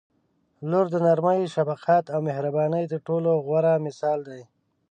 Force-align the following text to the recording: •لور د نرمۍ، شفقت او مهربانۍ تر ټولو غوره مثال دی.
•لور 0.69 0.85
د 0.91 0.95
نرمۍ، 1.05 1.41
شفقت 1.55 2.03
او 2.13 2.19
مهربانۍ 2.27 2.83
تر 2.91 2.99
ټولو 3.07 3.29
غوره 3.45 3.73
مثال 3.87 4.19
دی. 4.29 4.41